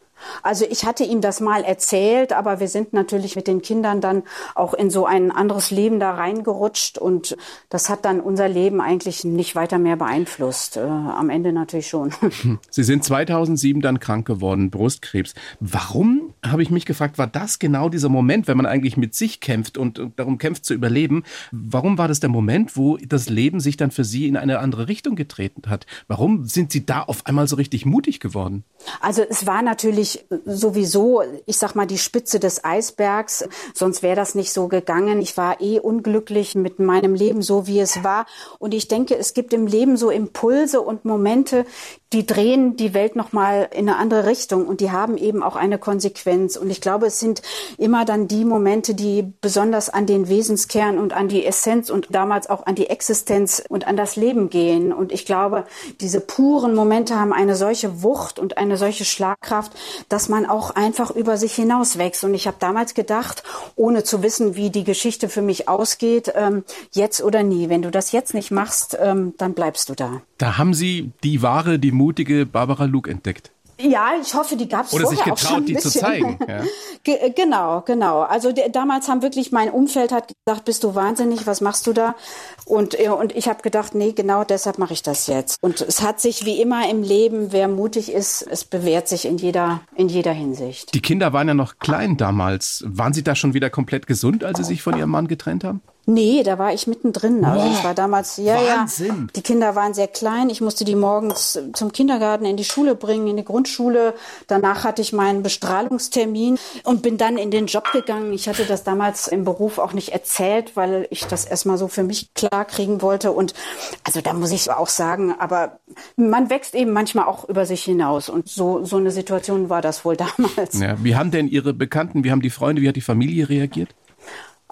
[0.43, 4.23] Also ich hatte ihm das mal erzählt, aber wir sind natürlich mit den Kindern dann
[4.55, 7.37] auch in so ein anderes Leben da reingerutscht und
[7.69, 10.77] das hat dann unser Leben eigentlich nicht weiter mehr beeinflusst.
[10.77, 12.13] Äh, am Ende natürlich schon.
[12.71, 15.35] Sie sind 2007 dann krank geworden, Brustkrebs.
[15.61, 19.41] Warum, habe ich mich gefragt, war das genau dieser Moment, wenn man eigentlich mit sich
[19.41, 21.25] kämpft und darum kämpft zu überleben?
[21.51, 24.89] Warum war das der Moment, wo das Leben sich dann für Sie in eine andere
[24.89, 25.87] Richtung getreten hat?
[26.09, 28.65] Warum sind Sie da auf einmal so richtig mutig geworden?
[29.01, 30.12] Also es war natürlich
[30.44, 33.44] sowieso, ich sag mal, die Spitze des Eisbergs.
[33.75, 35.20] Sonst wäre das nicht so gegangen.
[35.20, 38.27] Ich war eh unglücklich mit meinem Leben so, wie es war.
[38.59, 41.64] Und ich denke, es gibt im Leben so Impulse und Momente,
[42.12, 45.79] die drehen die Welt nochmal in eine andere Richtung und die haben eben auch eine
[45.79, 46.57] Konsequenz.
[46.57, 47.42] Und ich glaube, es sind
[47.79, 52.51] immer dann die Momente, die besonders an den Wesenskern und an die Essenz und damals
[52.51, 54.92] auch an die Existenz und an das Leben gehen.
[54.92, 55.64] Und ich glaube,
[56.01, 59.72] diese puren Momente haben eine solche Wucht und eine solche Schlagkraft,
[60.09, 62.25] dass man auch einfach über sich hinaus wächst.
[62.25, 63.42] Und ich habe damals gedacht,
[63.75, 67.68] ohne zu wissen, wie die Geschichte für mich ausgeht, ähm, jetzt oder nie.
[67.70, 70.22] Wenn du das jetzt nicht machst, ähm, dann bleibst du da.
[70.43, 73.53] Da haben Sie die wahre, die mutige Barbara Luke entdeckt.
[73.79, 76.37] Ja, ich hoffe, die gab es Oder sich getraut, auch schon die zu zeigen.
[76.49, 76.65] Ja.
[77.05, 78.23] Ge genau, genau.
[78.23, 82.17] Also damals haben wirklich mein Umfeld hat gesagt, bist du wahnsinnig, was machst du da?
[82.65, 85.63] Und, und ich habe gedacht, nee, genau deshalb mache ich das jetzt.
[85.63, 89.39] Und es hat sich wie immer im Leben, wer mutig ist, es bewährt sich in
[89.39, 90.93] jeder, in jeder Hinsicht.
[90.93, 92.83] Die Kinder waren ja noch klein damals.
[92.85, 95.83] Waren Sie da schon wieder komplett gesund, als Sie sich von Ihrem Mann getrennt haben?
[96.05, 97.45] Nee, da war ich mittendrin.
[97.45, 99.07] Also ich war damals, ja, Wahnsinn.
[99.07, 99.27] ja.
[99.37, 100.51] Die Kinder waren sehr klein.
[100.51, 104.15] Ich musste die morgens zum Kindergarten in die Schule bringen, in die Grundschule.
[104.49, 108.33] Danach hatte ich meinen Bestrahlungstermin und bin dann in den Job gegangen.
[108.33, 112.03] Ich hatte das damals im Beruf auch nicht erzählt, weil ich das erstmal so für
[112.03, 113.31] mich klar kriegen wollte.
[113.31, 113.55] Und
[114.03, 115.79] also da muss ich auch sagen, aber
[116.17, 118.29] man wächst eben manchmal auch über sich hinaus.
[118.29, 120.81] Und so, so eine Situation war das wohl damals.
[120.81, 123.91] Ja, wie haben denn Ihre Bekannten, wie haben die Freunde, wie hat die Familie reagiert?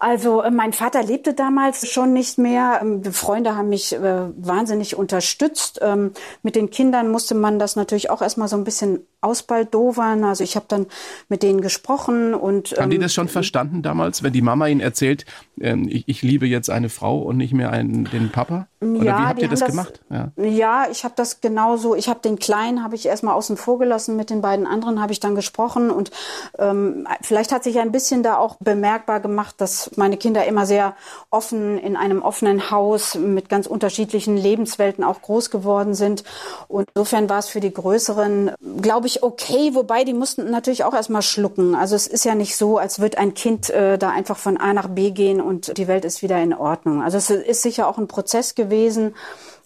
[0.01, 2.81] Also äh, mein Vater lebte damals schon nicht mehr.
[2.83, 4.01] Ähm, Freunde haben mich äh,
[4.35, 5.79] wahnsinnig unterstützt.
[5.83, 10.25] Ähm, mit den Kindern musste man das natürlich auch erstmal so ein bisschen ausbaldowern.
[10.25, 10.87] Also ich habe dann
[11.29, 14.81] mit denen gesprochen und haben die ähm, das schon verstanden damals, wenn die Mama ihnen
[14.81, 15.27] erzählt,
[15.61, 18.69] ähm, ich, ich liebe jetzt eine Frau und nicht mehr einen, den Papa?
[18.81, 20.01] Oder ja, wie habt die ihr das, haben gemacht?
[20.09, 20.33] Ja.
[20.37, 21.95] Ja, ich habe das genauso.
[21.95, 24.17] Ich habe den Kleinen habe ich erstmal außen vor gelassen.
[24.17, 26.11] Mit den beiden anderen habe ich dann gesprochen und
[26.59, 30.97] ähm, vielleicht hat sich ein bisschen da auch bemerkbar gemacht, dass meine Kinder immer sehr
[31.31, 36.25] offen in einem offenen Haus mit ganz unterschiedlichen Lebenswelten auch groß geworden sind.
[36.69, 39.75] Und insofern war es für die Größeren, glaube ich, okay.
[39.75, 41.75] Wobei die mussten natürlich auch erstmal schlucken.
[41.75, 44.73] Also es ist ja nicht so, als wird ein Kind äh, da einfach von A
[44.73, 47.03] nach B gehen und die Welt ist wieder in Ordnung.
[47.03, 49.15] Also es ist sicher auch ein Prozess gewesen.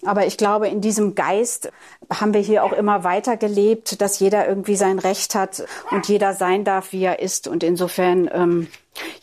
[0.05, 1.71] Aber ich glaube, in diesem Geist
[2.13, 6.33] haben wir hier auch immer weiter gelebt, dass jeder irgendwie sein Recht hat und jeder
[6.33, 7.47] sein darf, wie er ist.
[7.47, 8.67] Und insofern, ähm,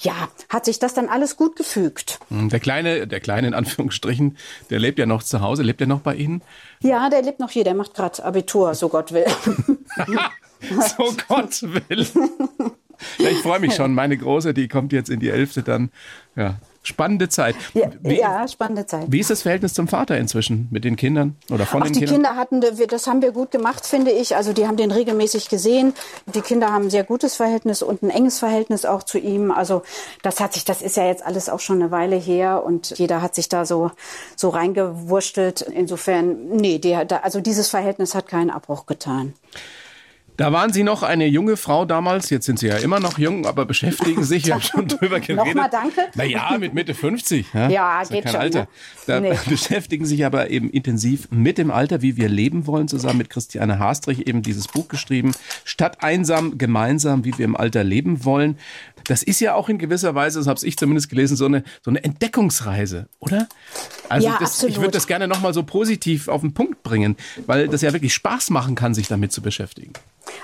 [0.01, 0.13] ja,
[0.49, 2.19] hat sich das dann alles gut gefügt.
[2.29, 4.37] Hm, Der kleine, der kleine in Anführungsstrichen,
[4.71, 5.63] der lebt ja noch zu Hause.
[5.63, 6.43] Lebt er noch bei Ihnen?
[6.81, 9.27] Ja, der lebt noch hier, der macht gerade Abitur, so Gott will.
[10.97, 12.07] so Gott will.
[13.19, 13.95] Ja, ich freue mich schon.
[13.95, 15.91] Meine Große, die kommt jetzt in die Elfte dann.
[16.37, 17.55] Ja, spannende Zeit.
[17.75, 19.05] Ja, Wie, ja, spannende Zeit.
[19.09, 21.99] wie ist das Verhältnis zum Vater inzwischen mit den Kindern oder von Ach, den die
[22.01, 22.15] Kindern?
[22.15, 24.37] Kinder hatten, das haben wir gut gemacht, finde ich.
[24.37, 25.95] Also die haben den regelmäßig gesehen.
[26.35, 29.51] Die Kinder haben ein sehr gutes Verhältnis und ein enges Verhältnis auch zu ihm.
[29.51, 29.83] Also
[30.23, 33.23] das hat sich, das ist ja jetzt alles auch schon eine Weile her und jeder
[33.23, 33.91] hat sich da so
[34.37, 35.63] so reingewurstelt.
[35.63, 39.35] Insofern, nee, der, da, also dieses Verhältnis hat keinen Abbruch getan.
[40.39, 43.45] Da waren Sie noch eine junge Frau damals, jetzt sind Sie ja immer noch jung,
[43.47, 45.37] aber beschäftigen sich, wir haben schon drüber geredet.
[45.37, 46.01] Nochmal danke.
[46.15, 47.47] Naja, mit Mitte 50.
[47.53, 48.61] Ja, Ja, geht kein schon, Alter.
[48.61, 48.69] ne?
[49.07, 49.35] Da Nee.
[49.49, 53.79] beschäftigen sich aber eben intensiv mit dem Alter, wie wir leben wollen, zusammen mit Christiane
[53.79, 55.33] Haastrich eben dieses Buch geschrieben.
[55.65, 58.59] Statt einsam, gemeinsam, wie wir im Alter leben wollen.
[59.05, 61.91] Das ist ja auch in gewisser Weise, das habe ich zumindest gelesen, so eine, so
[61.91, 63.49] eine Entdeckungsreise, oder?
[64.09, 67.17] Also Ja, das, ich würde das gerne nochmal so positiv auf den Punkt bringen,
[67.47, 69.93] weil das ja wirklich Spaß machen kann, sich damit zu beschäftigen.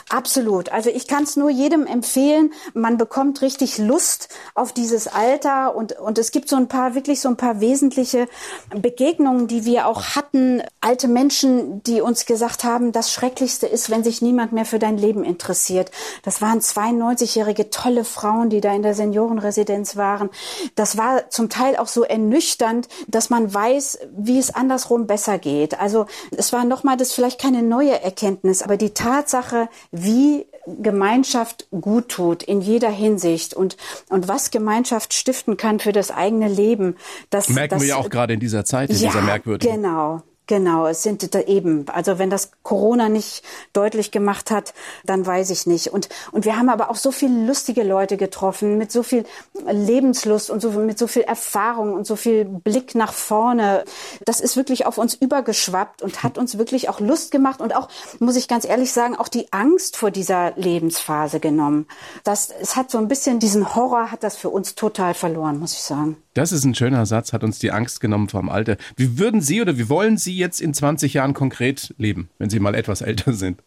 [0.08, 0.70] Absolut.
[0.70, 2.52] Also ich kann es nur jedem empfehlen.
[2.74, 7.20] Man bekommt richtig Lust auf dieses Alter und, und es gibt so ein paar, wirklich
[7.20, 8.26] so ein paar wesentliche
[8.70, 10.62] Begegnungen, die wir auch hatten.
[10.80, 14.96] Alte Menschen, die uns gesagt haben, das Schrecklichste ist, wenn sich niemand mehr für dein
[14.96, 15.90] Leben interessiert.
[16.22, 20.30] Das waren 92-jährige tolle Frauen, die da in der Seniorenresidenz waren.
[20.74, 25.78] Das war zum Teil auch so ernüchternd, dass man weiß, wie es andersrum besser geht.
[25.80, 31.68] Also es war nochmal, das ist vielleicht keine neue Erkenntnis, aber die Tatsache, wie Gemeinschaft
[31.70, 33.76] gut tut in jeder Hinsicht und,
[34.08, 36.96] und was Gemeinschaft stiften kann für das eigene Leben.
[37.30, 39.74] Das, Merken das, wir ja auch gerade in dieser Zeit, in dieser merkwürdigen.
[39.74, 40.22] Genau.
[40.48, 43.42] Genau, es sind eben, also wenn das Corona nicht
[43.74, 44.72] deutlich gemacht hat,
[45.04, 45.88] dann weiß ich nicht.
[45.88, 49.26] Und, und wir haben aber auch so viele lustige Leute getroffen, mit so viel
[49.70, 53.84] Lebenslust und so, mit so viel Erfahrung und so viel Blick nach vorne.
[54.24, 57.90] Das ist wirklich auf uns übergeschwappt und hat uns wirklich auch Lust gemacht und auch,
[58.18, 61.86] muss ich ganz ehrlich sagen, auch die Angst vor dieser Lebensphase genommen.
[62.24, 65.74] Das, es hat so ein bisschen diesen Horror hat das für uns total verloren, muss
[65.74, 66.16] ich sagen.
[66.38, 68.76] Das ist ein schöner Satz, hat uns die Angst genommen vom Alter.
[68.96, 72.60] Wie würden Sie oder wie wollen Sie jetzt in 20 Jahren konkret leben, wenn Sie
[72.60, 73.62] mal etwas älter sind?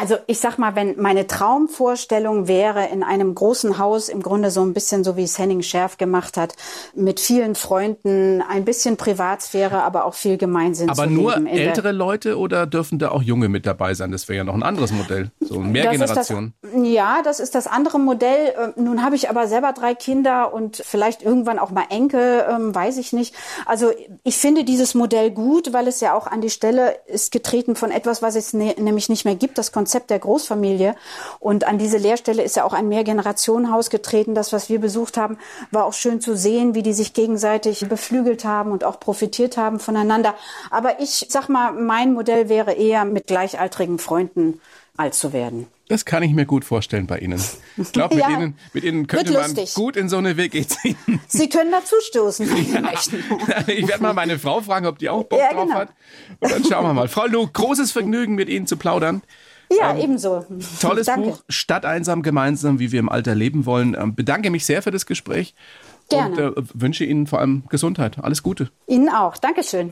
[0.00, 4.62] Also ich sag mal, wenn meine Traumvorstellung wäre, in einem großen Haus, im Grunde so
[4.62, 6.54] ein bisschen so wie es Henning Schärf gemacht hat,
[6.94, 11.48] mit vielen Freunden, ein bisschen Privatsphäre, aber auch viel Gemeinsinn aber zu nur leben.
[11.48, 14.12] ältere Leute oder dürfen da auch junge mit dabei sein?
[14.12, 16.54] Das wäre ja noch ein anderes Modell, so mehr Das Generation.
[16.62, 18.54] Ist das, ja, das ist das andere Modell.
[18.56, 22.72] Ähm, Nun habe ich aber selber drei Kinder und vielleicht irgendwann auch mal Enkel, ähm,
[22.72, 23.34] weiß ich nicht.
[23.66, 23.90] Also
[24.22, 27.90] ich finde dieses Modell gut, weil es ja auch an die Stelle ist getreten von
[27.90, 29.58] etwas, was es ne nämlich nicht mehr gibt.
[29.58, 30.94] Das Konzept der Großfamilie.
[31.40, 34.34] Und an diese Lehrstelle ist ja auch ein Mehrgenerationenhaus getreten.
[34.34, 35.38] Das, was wir besucht haben,
[35.70, 39.80] war auch schön zu sehen, wie die sich gegenseitig beflügelt haben und auch profitiert haben
[39.80, 40.34] voneinander.
[40.70, 44.60] Aber ich sag mal, mein Modell wäre eher mit gleichaltrigen Freunden
[44.96, 45.66] alt zu werden.
[45.88, 47.42] Das kann ich mir gut vorstellen bei Ihnen.
[47.78, 48.30] Ich glaube, mit, Ja.
[48.30, 50.96] Ihnen, mit Ihnen könnte man gut in so eine WG ziehen.
[51.28, 53.24] Sie können dazustoßen, wenn Sie möchten.
[53.68, 55.78] Ich werde mal meine Frau fragen, ob die auch Bock Ja, drauf genau.
[55.78, 55.88] hat.
[56.40, 57.08] Und dann schauen wir mal.
[57.08, 59.22] Frau Lu, großes Vergnügen, mit Ihnen zu plaudern.
[59.70, 60.44] Ja, ebenso.
[60.80, 61.28] Tolles Danke.
[61.30, 63.96] Buch, Stadt einsam gemeinsam, wie wir im Alter leben wollen.
[63.98, 65.54] Ähm, bedanke mich sehr für das Gespräch
[66.08, 66.52] Gerne.
[66.52, 68.18] und äh, wünsche Ihnen vor allem Gesundheit.
[68.22, 68.70] Alles Gute.
[68.86, 69.36] Ihnen auch.
[69.36, 69.90] Dankeschön.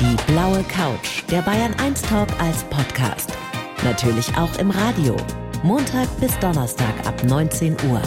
[0.00, 3.32] Die blaue Couch, der Bayern 1 Talk als Podcast.
[3.84, 5.16] Natürlich auch im Radio.
[5.64, 8.00] Montag bis Donnerstag ab 19 Uhr.